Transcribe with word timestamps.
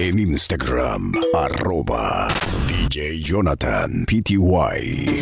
En 0.00 0.16
Instagram, 0.18 1.12
arroba 1.34 2.26
DJ 2.66 3.20
Jonathan 3.20 4.06
PTY. 4.08 5.20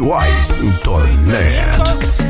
mixespty.net. 0.00 1.76
Para 1.76 2.25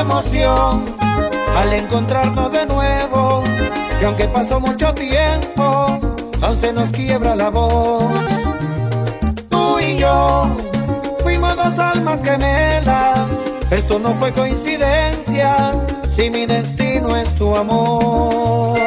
emoción 0.00 0.84
al 1.56 1.72
encontrarnos 1.72 2.52
de 2.52 2.66
nuevo. 2.66 3.42
Y 4.00 4.04
aunque 4.04 4.24
pasó 4.28 4.60
mucho 4.60 4.94
tiempo, 4.94 5.98
aún 6.40 6.58
se 6.58 6.72
nos 6.72 6.90
quiebra 6.90 7.34
la 7.34 7.50
voz. 7.50 8.04
Tú 9.48 9.80
y 9.80 9.98
yo 9.98 10.46
fuimos 11.22 11.56
dos 11.56 11.78
almas 11.78 12.22
gemelas. 12.22 13.28
Esto 13.70 13.98
no 13.98 14.14
fue 14.14 14.32
coincidencia, 14.32 15.72
si 16.08 16.30
mi 16.30 16.46
destino 16.46 17.16
es 17.16 17.34
tu 17.34 17.54
amor. 17.54 18.78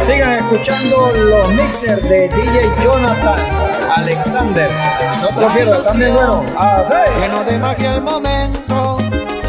Sigan 0.00 0.38
escuchando 0.38 1.12
los 1.12 1.52
mixers 1.54 2.02
de 2.08 2.28
DJ 2.28 2.70
Jonathan 2.82 3.57
Alexander. 3.98 4.70
No 5.22 5.28
te 5.28 5.40
lo 5.40 5.48
pierdas, 5.52 5.84
también 5.84 6.14
bueno. 6.14 6.44
Lleno 7.20 7.44
de 7.44 7.58
magia 7.58 7.94
el 7.96 8.02
momento 8.02 8.98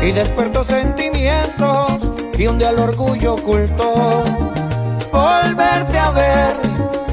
y 0.02 0.12
despertó 0.12 0.64
sentimientos 0.64 2.12
y 2.38 2.48
un 2.48 2.58
día 2.58 2.72
el 2.72 2.80
orgullo 2.80 3.36
ocultó. 3.36 4.24
Volverte 5.12 5.98
a 5.98 6.12
ver, 6.12 6.58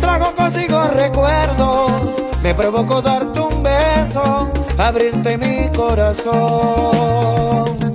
trago 0.01 0.35
consigo 0.35 0.83
recuerdos, 0.89 2.23
me 2.43 2.55
provocó 2.55 3.03
darte 3.03 3.41
un 3.41 3.63
beso, 3.63 4.51
abrirte 4.79 5.39
mi 5.39 5.69
corazón. 5.77 7.86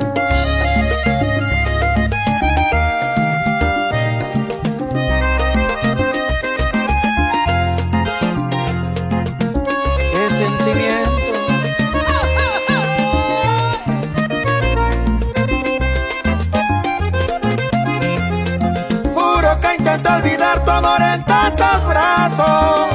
Tantos 21.32 21.88
brazos. 21.88 22.90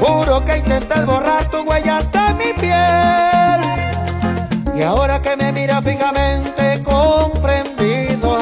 Juro 0.00 0.44
que 0.44 0.56
intenté 0.56 1.04
borrar 1.04 1.44
tu 1.50 1.58
huella 1.68 1.98
hasta 1.98 2.32
mi 2.34 2.52
piel. 2.54 3.60
Y 4.78 4.82
ahora 4.82 5.20
que 5.20 5.36
me 5.36 5.52
mira 5.52 5.82
fijamente 5.82 6.82
comprendido 6.82 8.38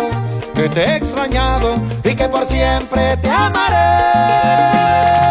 que 0.55 0.69
te 0.69 0.81
he 0.85 0.97
extrañado 0.97 1.75
y 2.05 2.15
que 2.15 2.29
por 2.29 2.45
siempre 2.47 3.17
te 3.17 3.29
amaré. 3.29 5.22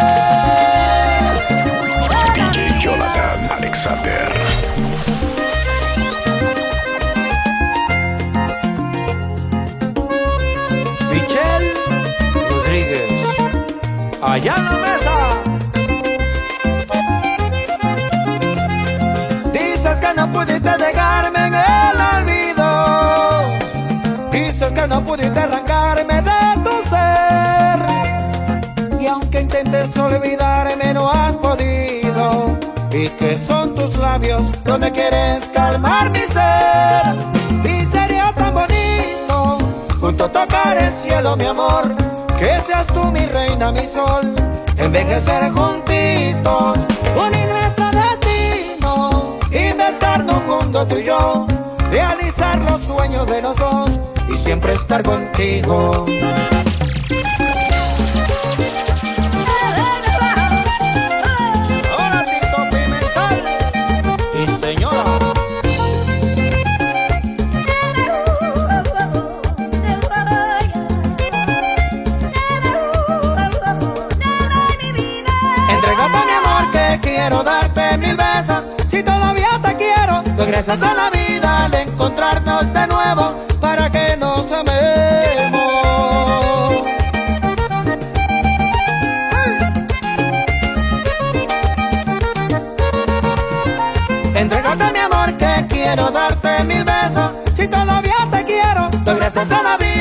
Tus 33.82 33.98
labios 33.98 34.52
donde 34.64 34.92
quieres 34.92 35.50
calmar 35.54 36.12
mi 36.12 36.20
ser. 36.20 37.16
Y 37.64 37.84
sería 37.86 38.32
tan 38.36 38.54
bonito 38.54 39.58
junto 40.00 40.26
a 40.26 40.30
tocar 40.30 40.78
el 40.78 40.94
cielo, 40.94 41.36
mi 41.36 41.46
amor. 41.46 41.96
Que 42.38 42.60
seas 42.60 42.86
tú 42.88 43.12
mi 43.12 43.26
reina, 43.26 43.72
mi 43.72 43.86
sol. 43.88 44.36
Envejecer 44.78 45.52
juntitos, 45.52 46.78
unir 47.16 47.48
nuestro 47.48 47.86
destino. 48.02 49.40
Inventarnos 49.52 50.38
un 50.38 50.46
mundo 50.46 50.86
tú 50.86 50.98
y 50.98 51.06
yo. 51.06 51.48
Realizar 51.90 52.60
los 52.60 52.82
sueños 52.82 53.26
de 53.28 53.42
los 53.42 53.58
dos 53.58 54.00
y 54.32 54.38
siempre 54.38 54.74
estar 54.74 55.02
contigo. 55.02 56.06
Gracias 80.52 80.84
a 80.84 80.94
la 80.94 81.10
vida 81.10 81.66
al 81.66 81.74
encontrarnos 81.74 82.74
de 82.74 82.88
nuevo 82.88 83.34
Para 83.62 83.90
que 83.90 84.18
nos 84.18 84.52
amemos. 84.52 84.72
Entrégate 94.36 94.92
mi 94.92 95.00
amor 95.00 95.38
que 95.38 95.68
quiero 95.70 96.12
darte 96.12 96.64
mil 96.66 96.84
besos. 96.84 97.32
Si 97.54 97.68
todavía 97.68 98.28
te 98.32 98.44
quiero 98.44 98.90
Doy 99.06 99.16
gracias 99.16 99.50
a 99.52 99.62
la 99.62 99.78
vida 99.78 100.01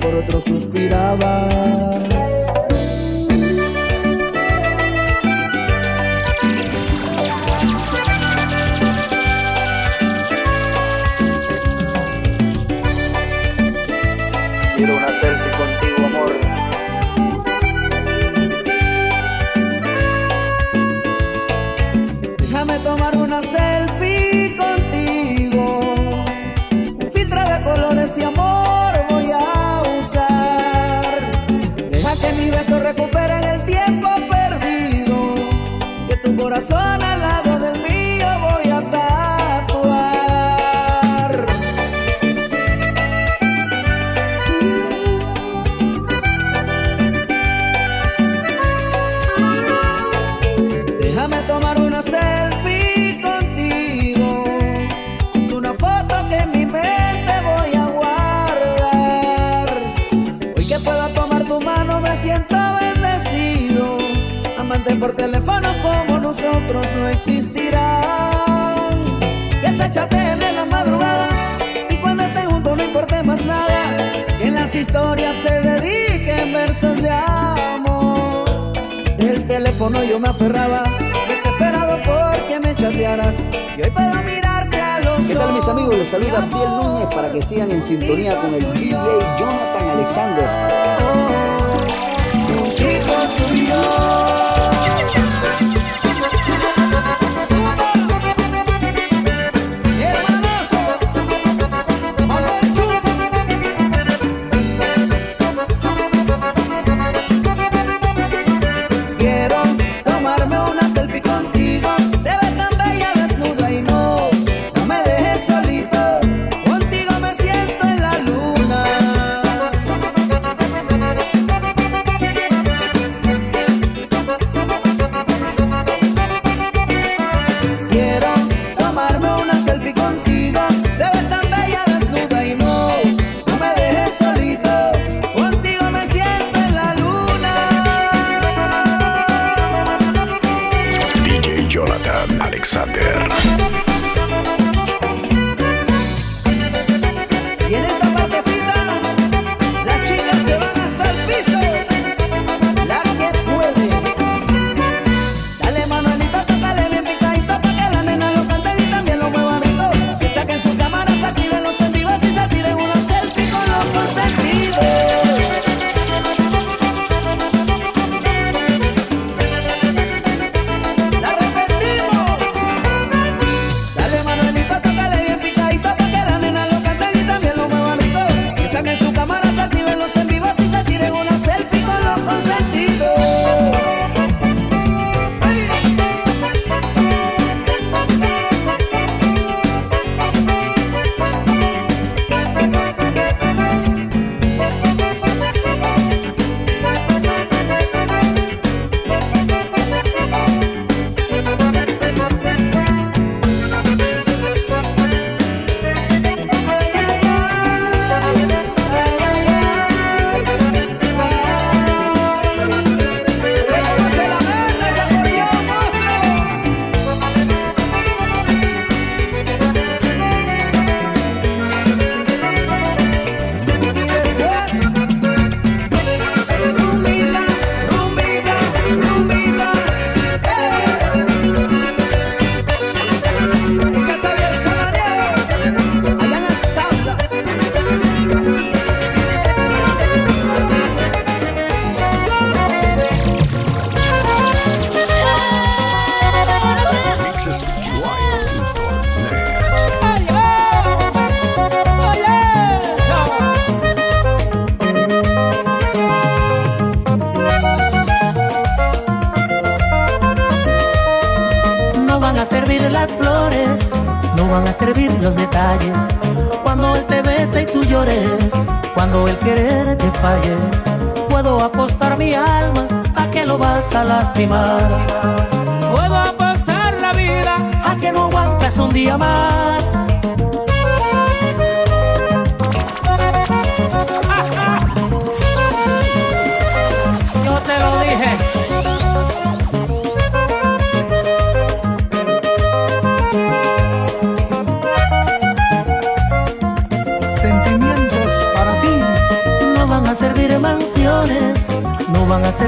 por 0.00 0.14
otro 0.14 0.40
suspirabas. 0.40 2.17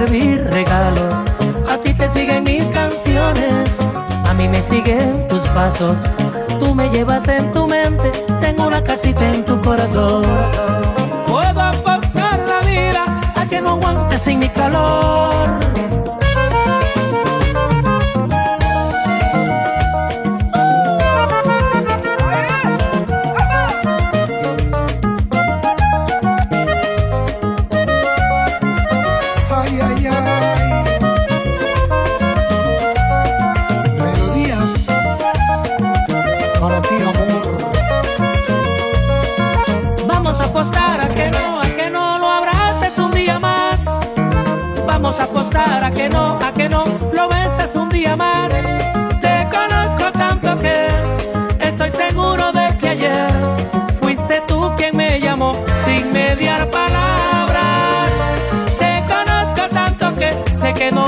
Servir 0.01 0.43
regalos. 0.51 1.15
A 1.69 1.77
ti 1.77 1.93
te 1.93 2.09
siguen 2.09 2.45
mis 2.45 2.65
canciones, 2.71 3.77
a 4.25 4.33
mí 4.33 4.49
me 4.49 4.63
siguen 4.63 5.29
tus 5.29 5.43
pasos. 5.49 6.05
Tú 6.59 6.75
me 6.75 6.89
llevas 6.89 7.29
en 7.29 7.53
tu 7.53 7.67
mente, 7.67 8.11
tengo 8.41 8.67
una 8.67 8.83
casita 8.83 9.31
en 9.31 9.45
tu 9.45 9.61
corazón. 9.61 10.23
Puedo 11.29 11.61
apostar 11.61 12.39
la 12.49 12.61
vida 12.67 13.21
a 13.35 13.47
que 13.47 13.61
no 13.61 13.71
aguantes 13.73 14.23
sin 14.23 14.39
mi 14.39 14.49
calor. 14.49 15.61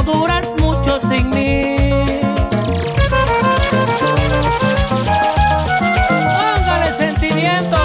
No 0.05 0.13
duras 0.13 0.47
mucho 0.59 1.01
sin 1.01 1.31
mí. 1.31 1.77
Póngale 6.29 6.93
sentimientos, 6.97 7.81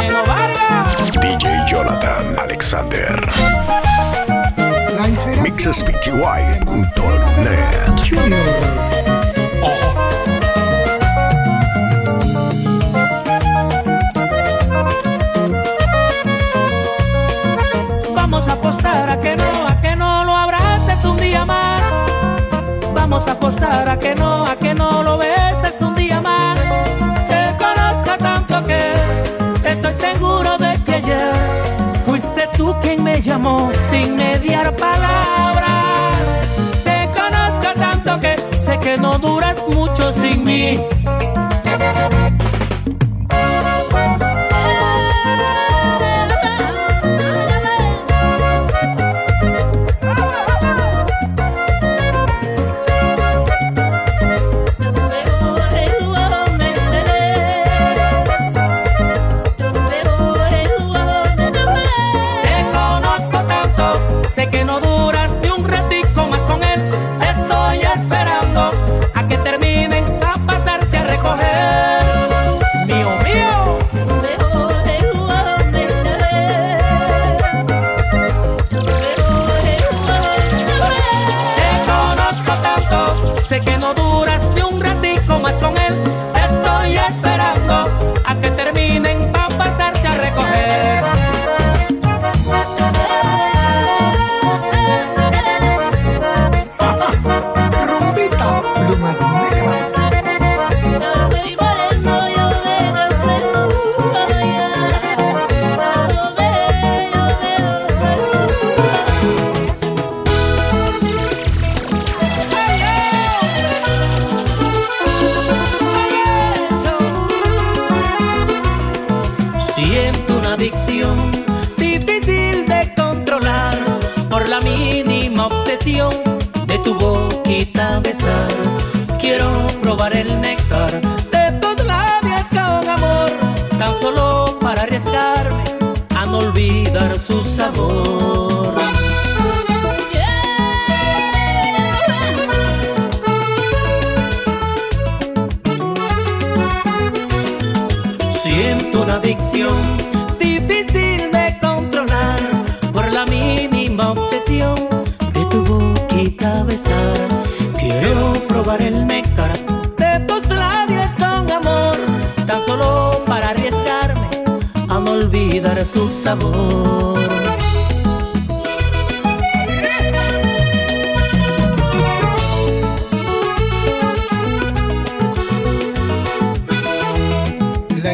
Neno 0.00 0.22
Vargas. 0.26 1.10
DJ 1.20 1.48
Jonathan 1.68 2.38
Alexander. 2.38 3.20
MixSPTY.net. 5.42 6.12
Vamos 23.12 23.28
a 23.28 23.32
apostar 23.32 23.86
a 23.90 23.98
que 23.98 24.14
no, 24.14 24.46
a 24.46 24.56
que 24.56 24.72
no 24.72 25.02
lo 25.02 25.18
beses 25.18 25.82
un 25.82 25.94
día 25.94 26.18
más. 26.22 26.58
Te 27.28 27.54
conozco 27.58 28.16
tanto 28.16 28.64
que 28.64 28.90
estoy 29.68 29.94
seguro 30.00 30.56
de 30.56 30.82
que 30.82 30.94
ayer 30.94 31.34
fuiste 32.06 32.48
tú 32.56 32.74
quien 32.80 33.04
me 33.04 33.20
llamó 33.20 33.70
sin 33.90 34.16
mediar 34.16 34.74
palabras. 34.76 36.16
Te 36.84 37.06
conozco 37.12 37.78
tanto 37.78 38.18
que 38.18 38.34
sé 38.58 38.78
que 38.78 38.96
no 38.96 39.18
duras 39.18 39.62
mucho 39.68 40.10
sin 40.14 40.42
mí. 40.42 40.80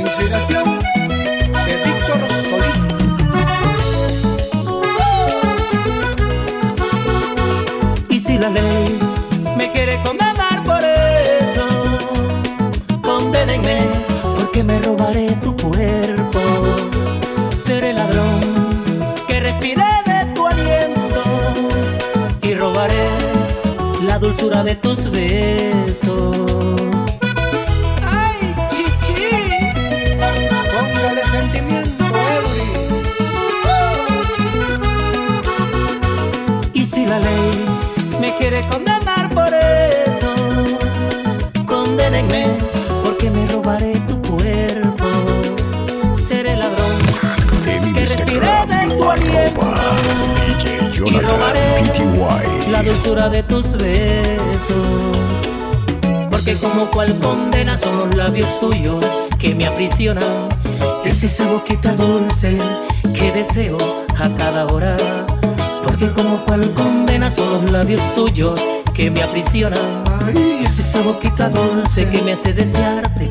Inspiración 0.01 0.79
de 1.67 1.75
Víctor 1.85 2.21
Solís. 2.49 2.85
Y 8.09 8.19
si 8.21 8.39
la 8.39 8.51
ley 8.51 8.99
me 9.57 9.71
quiere 9.73 10.01
condenar 10.03 10.63
por 10.65 10.83
eso, 10.85 11.67
condénenme 13.03 13.79
porque 14.37 14.63
me 14.63 14.79
robaré 14.81 15.31
tu 15.43 15.57
cuerpo. 15.57 16.41
Seré 17.51 17.93
ladrón 17.93 18.41
que 19.27 19.41
respire 19.41 19.85
de 20.07 20.33
tu 20.35 20.47
aliento 20.47 21.23
y 22.43 22.55
robaré 22.55 23.09
la 24.03 24.19
dulzura 24.19 24.63
de 24.63 24.77
tus 24.77 25.11
besos. 25.11 26.98
La 37.09 37.19
ley 37.19 37.65
me 38.21 38.35
quiere 38.35 38.61
condenar 38.69 39.31
por 39.31 39.49
eso, 39.53 40.35
condénenme 41.67 42.47
porque 43.03 43.31
me 43.31 43.47
robaré 43.47 43.95
tu 44.07 44.21
cuerpo. 44.23 45.05
Seré 46.21 46.57
ladrón 46.57 46.93
En 47.67 47.93
que 47.95 48.01
Instagram, 48.01 48.69
de 48.69 48.97
tu 48.97 49.11
aliento 49.11 49.75
y 51.07 51.19
robaré 51.21 51.61
Jonathan 51.89 52.73
la 52.73 52.81
PTY. 52.81 52.87
dulzura 52.87 53.29
de 53.29 53.43
tus 53.43 53.73
besos. 53.73 54.77
Porque 56.31 56.57
como 56.57 56.87
cual 56.91 57.19
condena 57.21 57.79
son 57.79 57.97
los 57.97 58.15
labios 58.15 58.61
tuyos 58.61 59.05
que 59.39 59.55
me 59.55 59.67
aprisionan. 59.67 60.49
Es 61.05 61.23
esa 61.23 61.47
boquita 61.47 61.95
dulce 61.95 62.59
que 63.15 63.33
deseo 63.33 63.79
a 64.19 64.29
cada 64.35 64.67
hora. 64.67 64.97
Porque 65.99 66.15
como 66.15 66.45
cual 66.45 66.73
condena 66.75 67.33
son 67.33 67.55
los 67.55 67.73
labios 67.73 68.01
tuyos 68.15 68.61
que 68.95 69.11
me 69.11 69.21
aprisionan. 69.21 70.05
Es 70.63 70.79
esa 70.79 71.03
boquita 71.03 71.49
dulce 71.49 72.09
que 72.09 72.23
me 72.23 72.35
hace 72.35 72.53
desearte 72.53 73.29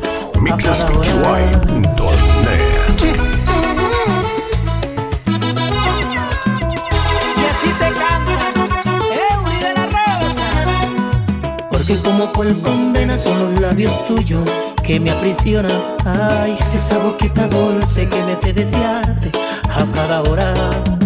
a 0.50 0.56
cada 0.58 0.84
hora. 0.90 1.62
MixespTY.net 1.66 2.28
Y 7.36 7.40
así 7.46 7.70
te 7.78 7.88
canta 7.88 8.38
Eury 9.30 9.56
de 9.62 9.72
la 9.74 9.86
Rosa. 9.86 10.48
Porque 11.70 11.96
como 11.96 12.30
cual 12.34 12.60
condena 12.60 13.18
son 13.18 13.38
los 13.38 13.60
labios 13.62 14.06
tuyos 14.06 14.46
que 14.84 15.00
me 15.00 15.10
aprisionan. 15.10 15.80
Ay, 16.04 16.54
es 16.60 16.74
esa 16.74 16.98
boquita 16.98 17.48
dulce 17.48 18.06
que 18.10 18.22
me 18.24 18.34
hace 18.34 18.52
desearte 18.52 19.30
a 19.70 19.86
cada 19.90 20.20
hora. 20.20 20.97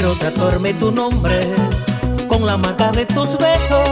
Quiero 0.00 0.14
tatuarme 0.14 0.74
tu 0.74 0.92
nombre 0.92 1.40
con 2.28 2.46
la 2.46 2.56
marca 2.56 2.92
de 2.92 3.04
tus 3.04 3.36
besos 3.36 3.88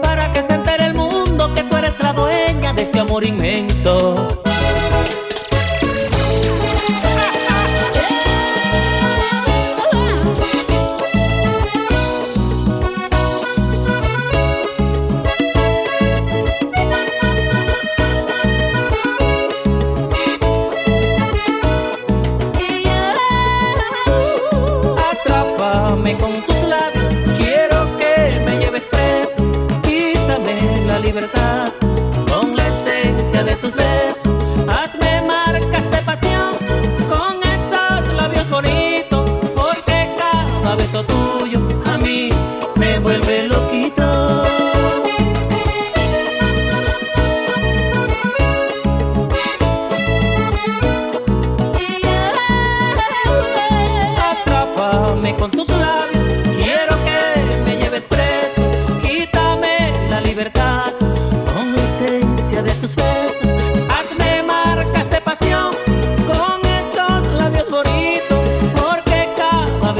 para 0.00 0.32
que 0.32 0.40
se 0.40 0.54
entere 0.54 0.86
el 0.86 0.94
mundo 0.94 1.52
que 1.52 1.64
tú 1.64 1.76
eres 1.76 1.98
la 1.98 2.12
dueña 2.12 2.72
de 2.72 2.82
este 2.82 3.00
amor 3.00 3.24
inmenso. 3.24 4.45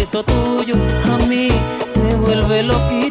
Beso 0.07 0.23
tuyo 0.23 0.77
a 1.12 1.19
mí 1.27 1.49
me 2.05 2.14
vuelve 2.14 2.62
loquito. 2.62 3.06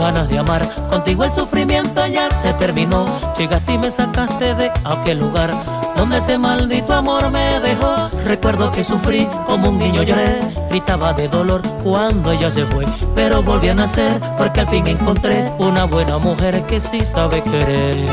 Ganas 0.00 0.28
de 0.28 0.38
amar, 0.38 0.66
contigo 0.88 1.24
el 1.24 1.32
sufrimiento 1.32 2.06
ya 2.06 2.30
se 2.30 2.52
terminó. 2.54 3.04
Llegaste 3.38 3.74
y 3.74 3.78
me 3.78 3.90
sacaste 3.90 4.54
de 4.54 4.72
aquel 4.84 5.18
lugar 5.18 5.50
donde 5.96 6.18
ese 6.18 6.38
maldito 6.38 6.94
amor 6.94 7.30
me 7.30 7.60
dejó. 7.60 8.08
Recuerdo 8.24 8.72
que 8.72 8.82
sufrí 8.82 9.28
como 9.46 9.68
un 9.68 9.78
niño 9.78 10.02
lloré, 10.02 10.40
gritaba 10.70 11.12
de 11.12 11.28
dolor 11.28 11.60
cuando 11.84 12.32
ella 12.32 12.50
se 12.50 12.64
fue, 12.64 12.86
pero 13.14 13.42
volví 13.42 13.68
a 13.68 13.74
nacer 13.74 14.18
porque 14.38 14.60
al 14.60 14.68
fin 14.68 14.86
encontré 14.86 15.52
una 15.58 15.84
buena 15.84 16.16
mujer 16.16 16.62
que 16.62 16.80
sí 16.80 17.04
sabe 17.04 17.42
querer. 17.42 18.08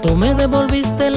Tú 0.00 0.14
me 0.14 0.34
devolviste 0.34 1.10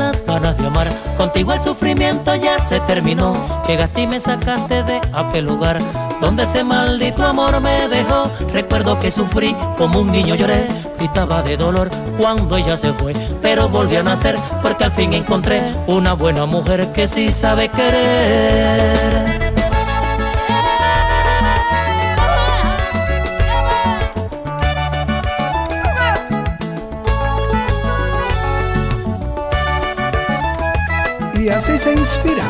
contigo 1.18 1.54
el 1.54 1.62
sufrimiento 1.62 2.36
ya 2.36 2.60
se 2.60 2.80
terminó. 2.82 3.34
Llegaste 3.68 4.02
y 4.02 4.08
me 4.08 4.20
sacaste 4.20 4.84
de 4.84 5.02
aquel 5.14 5.46
lugar 5.46 5.78
donde 6.22 6.44
ese 6.44 6.64
maldito 6.64 7.26
amor 7.26 7.60
me 7.62 7.88
dejó. 7.88 8.30
Recuerdo 8.54 9.00
que 9.00 9.12
sufrí 9.12 9.56
como 9.78 10.00
un 10.00 10.12
niño 10.12 10.36
lloré, 10.36 10.68
gritaba 10.98 11.42
de 11.42 11.58
dolor 11.58 11.90
cuando 12.18 12.58
ella 12.58 12.78
se 12.78 12.94
fue, 12.94 13.14
pero 13.42 13.70
volví 13.70 13.96
a 13.96 14.04
nacer 14.04 14.36
porque 14.62 14.86
al 14.86 14.92
fin 14.92 15.14
encontré 15.14 15.62
una 15.88 16.14
buena 16.14 16.46
mujer 16.46 16.92
que 16.94 17.08
sí 17.08 17.32
sabe 17.32 17.70
querer. 17.70 19.29
Se 31.80 31.94
inspira 31.94 32.44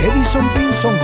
Edison 0.00 0.48
Pinson. 0.50 0.94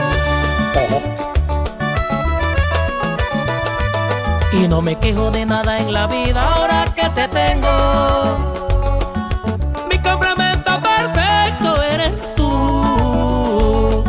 Y 4.52 4.68
no 4.68 4.80
me 4.80 4.94
quejo 4.96 5.32
de 5.32 5.44
nada 5.46 5.78
en 5.78 5.92
la 5.92 6.06
vida 6.06 6.40
ahora 6.40 6.84
que 6.94 7.08
te 7.08 7.26
tengo. 7.26 7.68
Mi 9.90 9.98
complemento 9.98 10.70
perfecto 10.80 11.82
eres 11.82 12.34
tú. 12.36 14.04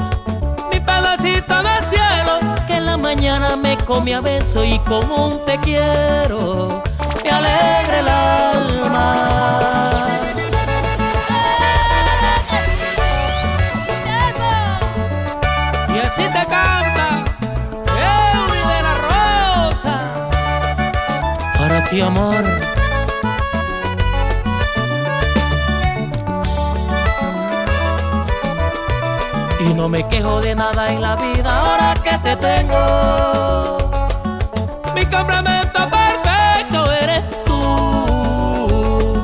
Mi 0.71 0.79
pedacito 0.79 1.63
de 1.63 1.75
cielo 1.89 2.55
que 2.67 2.75
en 2.75 2.85
la 2.85 2.97
mañana 2.97 3.55
me 3.55 3.75
come 3.77 4.13
a 4.13 4.21
beso 4.21 4.63
y 4.63 4.77
como 4.79 5.29
un 5.29 5.45
te 5.45 5.57
quiero 5.57 6.83
me 7.23 7.29
alegra 7.31 7.99
el 8.01 8.07
alma. 8.07 9.80
Te 21.91 21.97
la 21.97 22.09
Rosa. 22.09 22.71
Y 29.59 29.73
no 29.73 29.89
me 29.89 30.07
quejo 30.07 30.39
de 30.39 30.55
nada 30.55 30.91
en 30.91 31.01
la 31.01 31.15
vida 31.17 31.59
ahora 31.59 31.93
que 32.01 32.17
te 32.19 32.35
tengo. 32.37 33.77
Mi 34.95 35.05
complemento 35.05 35.79
perfecto 35.89 36.91
eres 36.93 37.43
tú. 37.43 39.23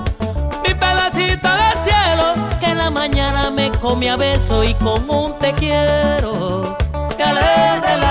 Mi 0.65 0.73
pedacito 0.73 1.47
del 1.47 1.77
cielo 1.85 2.49
que 2.59 2.67
en 2.67 2.77
la 2.77 2.89
mañana 2.89 3.49
me 3.49 3.71
come 3.71 4.09
a 4.09 4.17
beso 4.17 4.63
y 4.63 4.73
con 4.75 5.09
un 5.09 5.39
te 5.39 5.53
quiero 5.53 6.77
que 7.15 7.23
alegra 7.23 8.06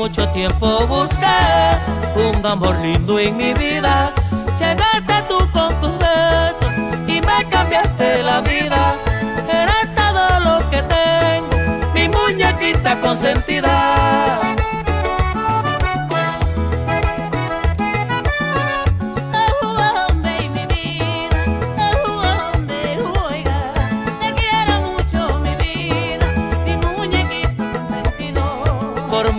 mucho 0.00 0.26
tiempo 0.28 0.86
busqué 0.86 1.26
un 2.16 2.46
amor 2.46 2.74
lindo 2.80 3.18
en 3.18 3.36
mi 3.36 3.52
vida. 3.52 4.14
Llegaste 4.58 5.14
tú 5.28 5.36
con 5.52 5.68
tus 5.78 5.92
besos 5.98 6.72
y 7.06 7.20
me 7.20 7.46
cambiaste 7.50 8.22
la 8.22 8.40
vida. 8.40 8.94
Eres 9.46 9.94
todo 9.94 10.40
lo 10.40 10.70
que 10.70 10.82
tengo, 10.84 11.92
mi 11.92 12.08
muñequita 12.08 12.98
consentida. 13.02 14.49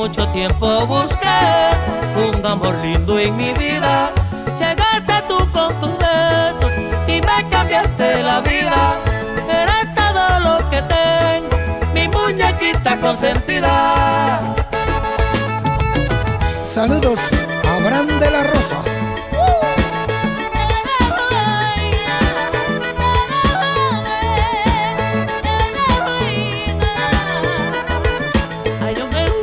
Mucho 0.02 0.28
tiempo 0.30 0.88
busqué 0.88 1.42
un 2.18 2.44
amor 2.44 2.76
lindo 2.82 3.20
en 3.20 3.38
mi 3.38 3.54
vida. 3.54 4.12
Llegaste 4.58 5.14
tú 5.28 5.38
con 5.52 5.70
tus 5.80 5.92
besos 6.00 6.72
y 7.08 7.22
me 7.22 7.50
cambiaste 7.52 8.24
la 8.24 8.40
vida. 8.42 8.98
Eres 9.48 9.94
todo 9.94 10.40
lo 10.40 10.58
que 10.72 10.82
tengo, 10.96 11.56
mi 11.94 12.08
muñequita 12.08 13.00
consentida. 13.00 14.42
Saludos 16.64 17.20
a 17.68 17.76
Abraham 17.76 18.08
de 18.08 18.32
la 18.32 18.42
Rosa. 18.42 18.78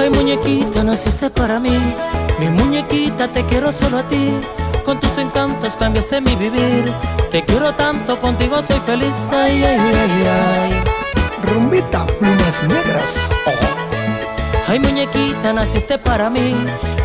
Ay 0.09 0.15
muñequita, 0.15 0.83
naciste 0.83 1.29
para 1.29 1.61
mí. 1.61 1.77
Mi 2.39 2.49
muñequita, 2.49 3.29
te 3.29 3.45
quiero 3.45 3.71
solo 3.75 3.99
a 3.99 4.03
ti. 4.05 4.33
Con 4.83 4.99
tus 4.99 5.19
encantos 5.19 5.77
cambiaste 5.77 6.23
mi 6.23 6.35
vivir. 6.35 6.91
Te 7.31 7.43
quiero 7.43 7.75
tanto, 7.75 8.19
contigo 8.19 8.63
soy 8.67 8.81
feliz. 8.87 9.29
Ay, 9.35 9.63
ay, 9.63 9.79
ay, 9.79 10.25
ay. 10.27 10.83
Rumbita, 11.43 12.07
plumas 12.07 12.63
negras. 12.63 13.35
Ay 14.67 14.79
muñequita, 14.79 15.53
naciste 15.53 15.99
para 15.99 16.31
mí. 16.31 16.55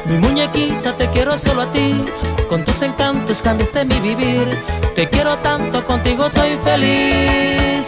Mi 0.06 0.18
muñequita, 0.20 0.96
te 0.96 1.10
quiero 1.10 1.38
solo 1.38 1.64
a 1.64 1.72
ti. 1.74 2.06
Con 2.48 2.64
tus 2.64 2.82
encantos 2.84 3.42
cambiaste 3.42 3.84
mi 3.84 4.00
vivir. 4.00 4.48
Te 4.96 5.10
quiero 5.10 5.36
tanto, 5.40 5.86
contigo 5.86 6.30
soy 6.30 6.58
feliz. 6.64 7.88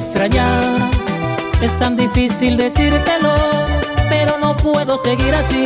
Extrañar, 0.00 0.90
es 1.60 1.78
tan 1.78 1.94
difícil 1.94 2.56
decírtelo, 2.56 3.34
pero 4.08 4.38
no 4.38 4.56
puedo 4.56 4.96
seguir 4.96 5.34
así. 5.34 5.64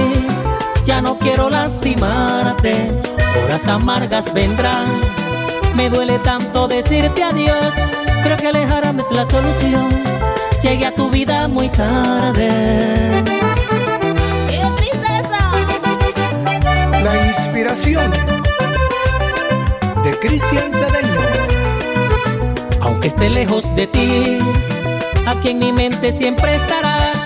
Ya 0.85 1.01
no 1.01 1.19
quiero 1.19 1.49
lastimarte, 1.49 3.01
horas 3.45 3.69
amargas 3.69 4.35
vendrán. 4.35 4.87
Me 5.77 5.89
duele 5.89 6.19
tanto 6.19 6.67
decirte 6.67 7.23
adiós, 7.23 7.73
creo 8.25 8.37
que 8.37 8.49
alejarme 8.49 9.03
es 9.03 9.11
la 9.13 9.25
solución. 9.25 9.89
Llegué 10.63 10.87
a 10.87 10.95
tu 10.95 11.11
vida 11.11 11.47
muy 11.47 11.69
tarde. 11.69 12.51
La 17.05 17.27
inspiración 17.29 18.11
de 20.05 20.19
Cristian 20.19 20.73
Cedeño. 20.73 21.54
Aunque 23.05 23.23
esté 23.23 23.29
lejos 23.29 23.77
de 23.77 23.87
ti, 23.87 24.39
aquí 25.27 25.51
en 25.51 25.59
mi 25.59 25.73
mente 25.73 26.11
siempre 26.11 26.55
estarás. 26.55 27.19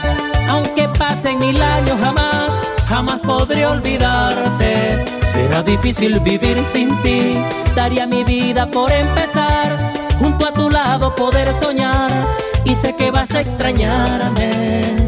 Aunque 0.49 0.88
pasen 0.88 1.38
mil 1.38 1.62
años 1.62 1.97
jamás, 2.01 2.51
jamás 2.88 3.21
podré 3.21 3.64
olvidarte. 3.64 5.07
Será 5.23 5.62
difícil 5.62 6.19
vivir 6.19 6.61
sin 6.64 7.01
ti, 7.03 7.37
daría 7.77 8.09
mi 8.09 8.25
vida 8.25 8.69
por 8.69 8.91
empezar. 8.91 9.69
Junto 10.19 10.49
a 10.49 10.53
tu 10.53 10.69
lado 10.69 11.14
poder 11.14 11.55
soñar 11.55 12.11
y 12.64 12.75
sé 12.75 12.97
que 12.97 13.12
vas 13.12 13.31
a 13.37 13.43
extrañarme. 13.43 15.08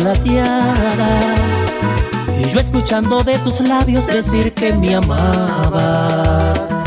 Plateada. 0.00 1.34
Y 2.38 2.48
yo 2.48 2.60
escuchando 2.60 3.22
de 3.22 3.38
tus 3.38 3.60
labios 3.60 4.06
decir 4.06 4.52
que 4.52 4.72
me 4.72 4.94
amabas. 4.94 6.79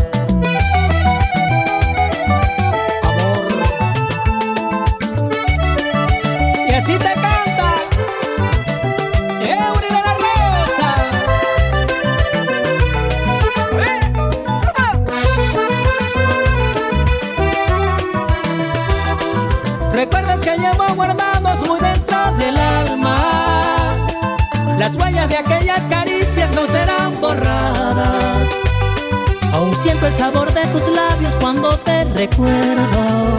Aún 29.51 29.75
siento 29.75 30.07
el 30.07 30.13
sabor 30.13 30.53
de 30.53 30.61
tus 30.67 30.87
labios 30.87 31.33
cuando 31.39 31.77
te 31.79 32.03
recuerdo. 32.05 33.37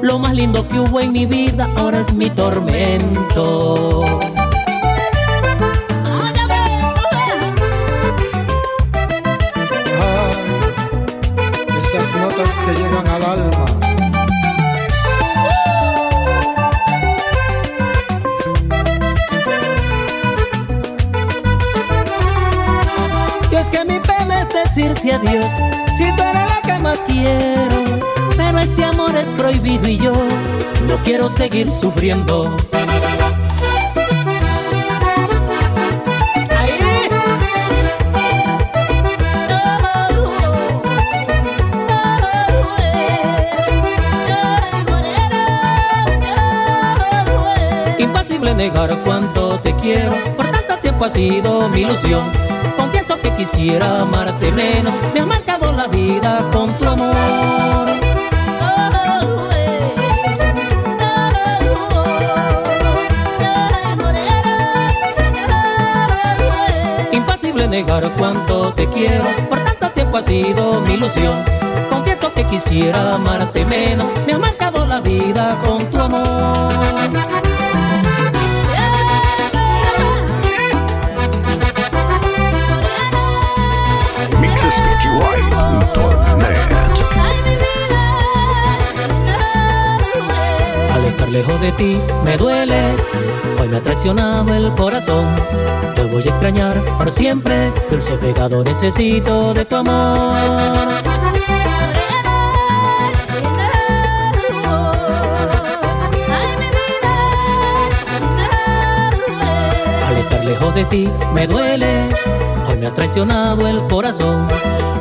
Lo 0.00 0.18
más 0.18 0.34
lindo 0.34 0.66
que 0.66 0.80
hubo 0.80 1.00
en 1.00 1.12
mi 1.12 1.26
vida 1.26 1.68
ahora 1.76 2.00
es 2.00 2.12
mi 2.12 2.28
tormento. 2.30 4.04
Pedirle 24.48 25.12
a 25.12 25.18
Dios 25.18 25.46
si 25.96 26.04
tú 26.16 26.22
eres 26.22 26.46
la 26.46 26.60
que 26.64 26.78
más 26.78 26.98
quiero. 27.00 27.76
Pero 28.36 28.58
este 28.58 28.84
amor 28.84 29.14
es 29.16 29.26
prohibido 29.28 29.88
y 29.88 29.98
yo 29.98 30.12
no 30.12 30.96
quiero 31.04 31.28
seguir 31.28 31.72
sufriendo. 31.74 32.56
Imposible 47.98 48.54
negar 48.54 49.02
cuánto 49.04 49.60
te 49.60 49.74
quiero, 49.76 50.12
por 50.36 50.46
tanto 50.46 50.76
tiempo 50.78 51.04
ha 51.04 51.10
sido 51.10 51.68
mi 51.68 51.80
ilusión. 51.80 52.51
Quisiera 53.36 54.02
amarte 54.02 54.52
menos, 54.52 54.94
me 55.12 55.20
ha 55.20 55.26
marcado 55.26 55.72
la 55.72 55.86
vida 55.88 56.38
con 56.52 56.76
tu 56.78 56.86
amor. 56.86 57.88
Imposible 67.12 67.66
negar 67.68 68.12
cuánto 68.16 68.72
te 68.74 68.88
quiero, 68.88 69.24
por 69.48 69.58
tanto 69.58 69.90
tiempo 69.90 70.18
ha 70.18 70.22
sido 70.22 70.80
mi 70.82 70.94
ilusión. 70.94 71.42
Confieso 71.90 72.32
que 72.32 72.44
quisiera 72.44 73.14
amarte 73.14 73.64
menos, 73.64 74.12
me 74.26 74.34
ha 74.34 74.38
marcado 74.38 74.86
la 74.86 75.00
vida 75.00 75.58
con 75.64 75.84
tu 75.90 75.98
amor. 75.98 76.72
Al 90.94 91.04
estar 91.04 91.28
lejos 91.28 91.60
de 91.60 91.72
ti 91.72 91.98
me 92.24 92.36
duele, 92.36 92.80
hoy 93.60 93.68
me 93.68 93.76
ha 93.76 93.80
traicionado 93.80 94.54
el 94.54 94.74
corazón. 94.74 95.26
Te 95.94 96.02
voy 96.04 96.22
a 96.22 96.30
extrañar 96.30 96.80
por 96.98 97.10
siempre, 97.10 97.70
dulce 97.90 98.16
pegado 98.16 98.62
necesito 98.64 99.52
de 99.54 99.64
tu 99.64 99.76
amor. 99.76 101.02
Lejos 110.44 110.74
de 110.74 110.84
ti 110.84 111.08
me 111.32 111.46
duele, 111.46 112.01
me 112.82 112.88
ha 112.88 112.94
traicionado 112.94 113.68
el 113.68 113.80
corazón. 113.86 114.48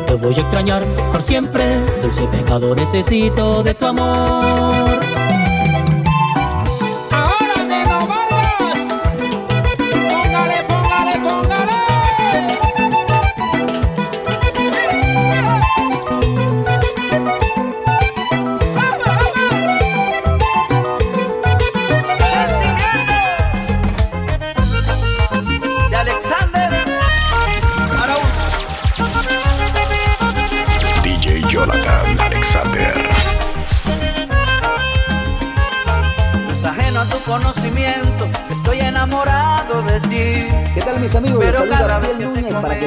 Te 0.05 0.13
voy 0.13 0.35
a 0.35 0.41
extrañar 0.41 0.85
por 1.11 1.23
siempre, 1.23 1.63
dulce 2.03 2.27
pecado 2.27 2.75
necesito 2.75 3.63
de 3.63 3.73
tu 3.73 3.87
amor. 3.87 4.70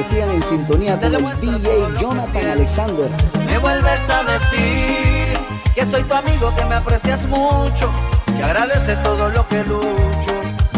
Sigan 0.05 0.29
en 0.29 0.43
sintonía 0.43 0.99
con 0.99 1.13
el 1.13 1.41
DJ 1.41 1.97
Jonathan. 1.99 2.49
Alexander. 2.51 3.09
Me 3.47 3.57
vuelves 3.57 4.09
a 4.09 4.23
decir 4.23 5.39
que 5.73 5.83
soy 5.83 6.03
tu 6.03 6.13
amigo, 6.13 6.53
que 6.55 6.63
me 6.65 6.75
aprecias 6.75 7.25
mucho, 7.25 7.89
que 8.37 8.43
agradece 8.43 8.95
todo 8.97 9.29
lo 9.29 9.47
que 9.47 9.63
lucho 9.63 10.31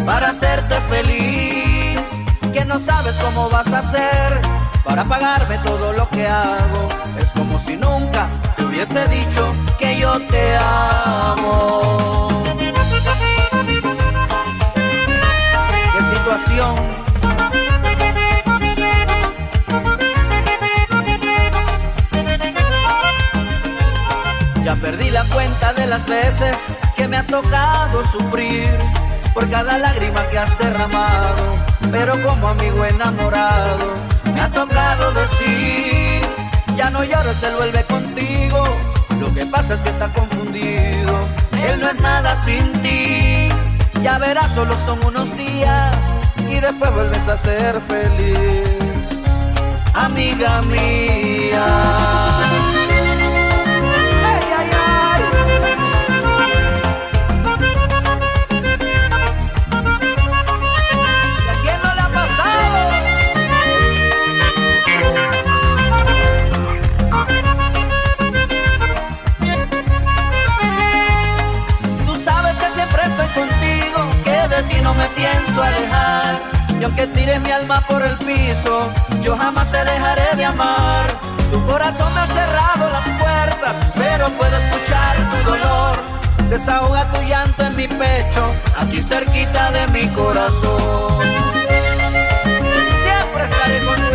para 0.05 0.29
hacerte 0.29 0.75
feliz, 0.89 1.99
que 2.53 2.63
no 2.63 2.79
sabes 2.79 3.15
cómo 3.15 3.49
vas 3.49 3.67
a 3.73 3.79
hacer 3.79 4.41
para 4.85 5.03
pagarme 5.03 5.57
todo 5.57 5.91
lo 5.91 6.07
que 6.09 6.25
hago. 6.25 6.87
Es 7.19 7.33
como 7.33 7.59
si 7.59 7.75
nunca 7.75 8.29
te 8.55 8.63
hubiese 8.63 9.07
dicho 9.09 9.53
que 9.77 9.99
yo 9.99 10.19
te 10.27 10.57
amo. 10.57 12.43
¿Qué 15.93 16.15
situación? 16.15 17.06
Perdí 24.77 25.09
la 25.09 25.23
cuenta 25.25 25.73
de 25.73 25.87
las 25.87 26.05
veces 26.07 26.57
que 26.95 27.07
me 27.07 27.17
ha 27.17 27.25
tocado 27.25 28.03
sufrir 28.03 28.69
por 29.33 29.49
cada 29.49 29.77
lágrima 29.77 30.21
que 30.29 30.39
has 30.39 30.57
derramado. 30.57 31.57
Pero 31.91 32.21
como 32.23 32.49
amigo 32.49 32.85
enamorado, 32.85 33.93
me 34.33 34.41
ha 34.41 34.49
tocado 34.49 35.11
decir, 35.13 36.21
ya 36.75 36.89
no 36.89 37.03
llores, 37.03 37.41
él 37.43 37.53
vuelve 37.55 37.83
contigo. 37.83 38.63
Lo 39.19 39.33
que 39.33 39.45
pasa 39.45 39.73
es 39.73 39.81
que 39.81 39.89
está 39.89 40.07
confundido, 40.13 41.27
él 41.67 41.79
no 41.79 41.89
es 41.89 41.99
nada 41.99 42.35
sin 42.35 42.71
ti. 42.81 43.49
Ya 44.03 44.17
verás, 44.19 44.53
solo 44.53 44.77
son 44.77 45.03
unos 45.05 45.35
días 45.35 45.95
y 46.49 46.59
después 46.59 46.93
vuelves 46.93 47.27
a 47.27 47.37
ser 47.37 47.79
feliz, 47.81 49.09
amiga 49.93 50.61
mía. 50.63 52.26
Pienso 75.57 75.63
alejar. 75.63 76.39
Y 76.79 76.83
aunque 76.83 77.07
tires 77.07 77.41
mi 77.41 77.51
alma 77.51 77.81
por 77.81 78.01
el 78.03 78.17
piso, 78.19 78.91
yo 79.23 79.35
jamás 79.37 79.71
te 79.71 79.83
dejaré 79.83 80.35
de 80.35 80.45
amar. 80.45 81.07
Tu 81.51 81.65
corazón 81.65 82.13
me 82.13 82.21
ha 82.21 82.27
cerrado 82.27 82.89
las 82.89 83.07
puertas, 83.19 83.79
pero 83.95 84.29
puedo 84.31 84.55
escuchar 84.57 85.15
tu 85.31 85.49
dolor. 85.49 85.97
Desahoga 86.49 87.05
tu 87.11 87.21
llanto 87.23 87.63
en 87.63 87.75
mi 87.75 87.87
pecho, 87.87 88.53
aquí 88.77 89.01
cerquita 89.01 89.71
de 89.71 89.87
mi 89.87 90.07
corazón. 90.09 91.19
Siempre 93.03 93.43
estaré 93.49 93.79
contigo, 93.85 94.06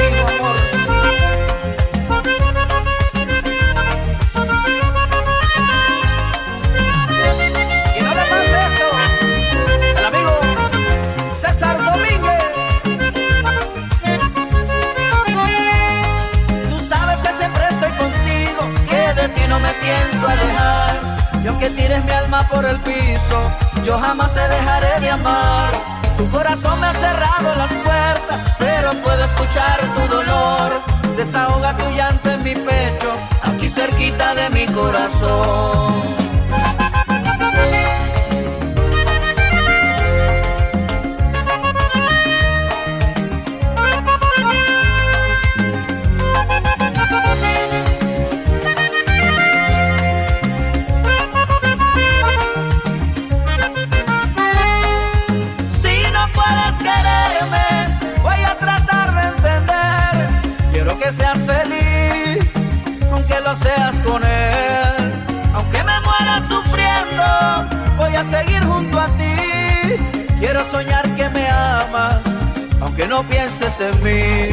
por 22.51 22.64
el 22.64 22.78
piso, 22.80 23.53
yo 23.84 23.99
jamás 23.99 24.34
te 24.34 24.40
dejaré 24.40 25.01
de 25.01 25.11
amar. 25.11 25.72
Tu 26.16 26.28
corazón 26.30 26.78
me 26.80 26.86
ha 26.86 26.93
cerrado 26.93 27.55
las 27.57 27.72
puertas, 27.72 28.55
pero 28.59 28.93
puedo 29.03 29.24
escuchar 29.24 29.80
tu 29.95 30.14
dolor. 30.14 30.72
Desahoga 31.16 31.76
tu 31.76 31.88
llanto 31.90 32.30
en 32.30 32.43
mi 32.43 32.55
pecho, 32.55 33.12
aquí 33.43 33.68
cerquita 33.68 34.34
de 34.34 34.51
mi 34.51 34.66
corazón. 34.66 36.22
Sufriendo, 68.23 68.23
voy 68.23 68.23
a 68.23 68.25
seguir 68.25 68.64
junto 68.64 69.01
a 69.01 69.07
ti. 69.16 69.35
Quiero 70.39 70.64
soñar 70.64 71.09
que 71.14 71.29
me 71.31 71.49
amas, 71.49 72.20
aunque 72.81 73.07
no 73.07 73.23
pienses 73.25 73.81
en 73.81 74.03
mí. 74.03 74.51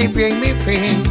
Es 0.00 0.08
mi 0.08 0.14
principio 0.14 0.72
y 0.72 1.09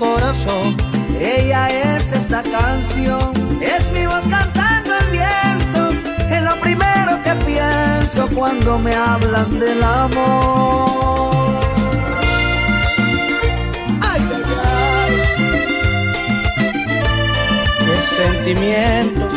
corazón. 0.00 0.76
Ella 1.20 1.68
es 1.68 2.12
esta 2.12 2.42
canción, 2.42 3.32
es 3.60 3.92
mi 3.92 4.06
voz 4.06 4.24
cantando 4.28 4.90
el 5.02 5.10
viento. 5.10 5.80
Es 6.34 6.42
lo 6.42 6.58
primero 6.60 7.22
que 7.22 7.34
pienso 7.44 8.26
cuando 8.34 8.78
me 8.78 8.94
hablan 8.94 9.60
del 9.60 9.82
amor. 9.84 11.60
Ay, 14.00 14.22
ay, 14.34 14.44
ay. 14.64 15.12
Qué 17.84 17.96
sentimiento. 18.16 19.29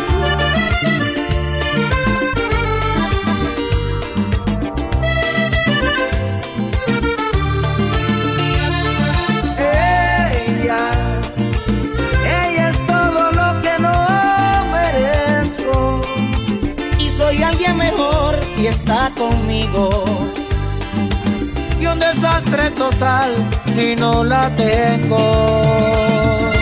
Y 21.80 21.86
un 21.86 22.00
desastre 22.00 22.72
total 22.72 23.32
si 23.66 23.96
no 23.96 24.24
la 24.24 24.50
tengo. 24.56 26.53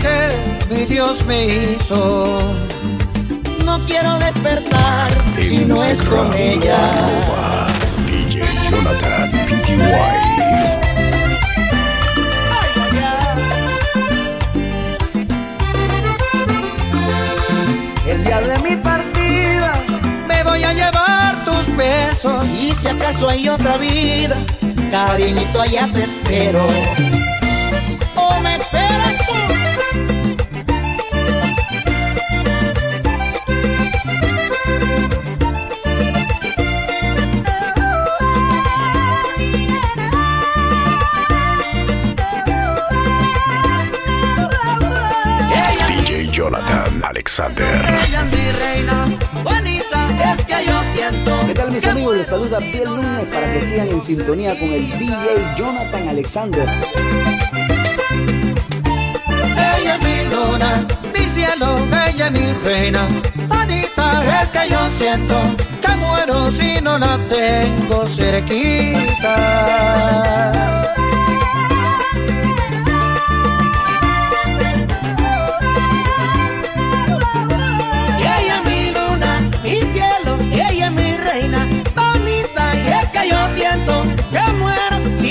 Que 0.00 0.74
mi 0.74 0.84
Dios 0.86 1.24
me 1.26 1.44
hizo. 1.46 2.38
No 3.64 3.78
quiero 3.86 4.18
despertar 4.18 5.10
si 5.40 5.64
no 5.64 5.82
es 5.84 6.02
con 6.02 6.32
ella. 6.34 6.76
arroba 6.76 7.66
DJ 8.06 8.42
Jonathan 8.70 9.30
PTY. 9.46 10.90
El 18.06 18.24
día 18.24 18.40
de 18.40 18.58
mi 18.58 18.76
partida, 18.76 19.72
Me 20.26 20.42
voy 20.42 20.64
a 20.64 20.72
llevar 20.72 21.44
tus 21.44 21.74
besos. 21.76 22.50
y 22.54 22.72
si 22.72 22.88
acaso 22.88 23.28
hay 23.28 23.48
otra 23.48 23.76
vida, 23.76 24.36
cariñito, 24.90 25.60
allá 25.60 25.88
te 25.92 26.04
espero. 26.04 26.66
Siento. 50.84 51.40
¿Qué 51.46 51.54
tal 51.54 51.70
mis 51.70 51.86
amigos? 51.86 52.16
Les 52.16 52.26
saluda 52.26 52.58
Biel 52.58 52.84
Núñez 52.84 53.24
para 53.26 53.52
que 53.52 53.60
sigan 53.60 53.88
en 53.88 54.00
sintonía 54.00 54.58
con 54.58 54.68
el 54.68 54.90
DJ 54.98 55.54
Jonathan 55.56 56.08
Alexander. 56.08 56.66
Ella 59.78 59.96
es 59.96 60.02
mi 60.02 60.24
luna, 60.34 60.86
mi 61.14 61.28
cielo, 61.28 61.76
ella 62.08 62.26
es 62.26 62.32
mi 62.32 62.52
reina. 62.64 63.06
Anita, 63.50 64.42
es 64.42 64.50
que 64.50 64.68
yo 64.70 64.90
siento 64.90 65.36
que 65.80 65.96
muero 65.96 66.50
si 66.50 66.80
no 66.82 66.98
la 66.98 67.18
tengo 67.18 68.06
cerquita. 68.08 69.30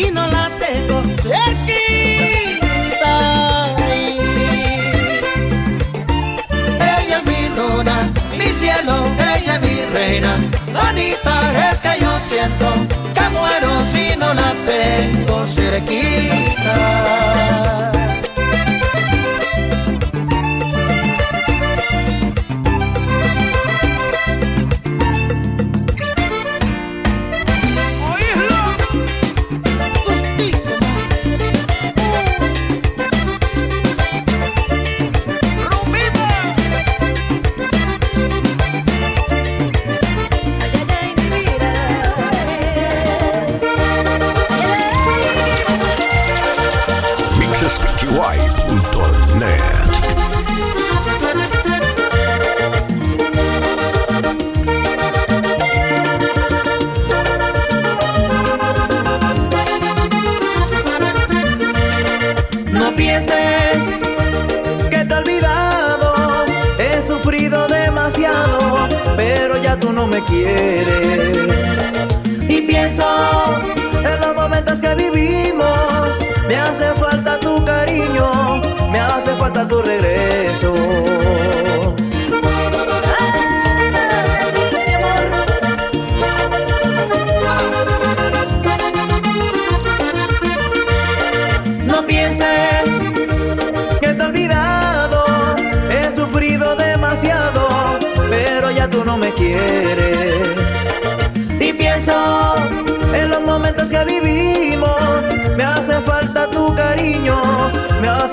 si 0.09 0.15
no 0.15 0.27
la 0.27 0.49
tengo 0.57 1.01
cerquita. 1.21 1.75
Ella 6.97 7.17
es 7.17 7.25
mi 7.25 7.41
luna, 7.55 7.95
mi 8.37 8.45
cielo, 8.45 8.95
ella 9.35 9.55
es 9.55 9.61
mi 9.61 9.85
reina. 9.93 10.31
Bonita 10.73 11.35
es 11.69 11.79
que 11.79 11.93
yo 12.01 12.19
siento 12.19 12.67
que 13.13 13.29
muero 13.29 13.85
si 13.85 14.15
no 14.17 14.33
la 14.33 14.53
tengo 14.65 15.45
cerquita. 15.45 16.79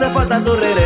hace 0.07 0.15
falta 0.15 0.41
tu 0.41 0.55
regreso. 0.55 0.86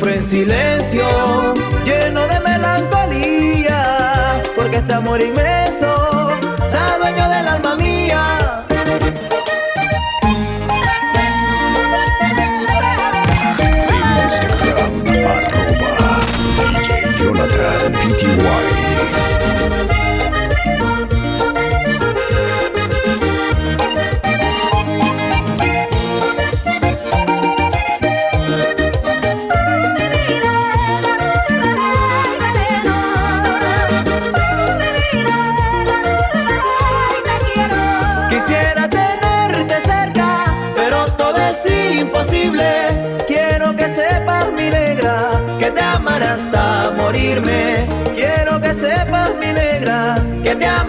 sufre 0.00 0.14
en 0.14 0.22
silencio, 0.22 1.54
lleno 1.84 2.26
de 2.26 2.40
melancolía, 2.40 4.42
porque 4.56 4.76
este 4.76 4.94
amor 4.94 5.22
inmenso 5.22 6.30
se 6.68 6.98
dueño 6.98 7.28
del 7.28 7.48
alma 7.48 7.76
mía. 7.76 8.49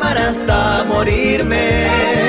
amar 0.01 0.17
hasta 0.17 0.83
morirme. 0.87 2.20